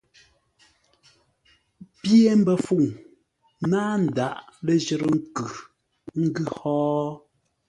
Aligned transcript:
Pye 2.01 2.31
mbəfuŋ 2.39 2.83
náa 3.69 3.93
ndǎghʼ 4.03 4.37
ləjərə́ 4.65 5.11
nkʉ, 5.17 5.47
ə́ 6.13 6.19
ngʉ̌ 6.25 6.45
hó? 6.59 6.79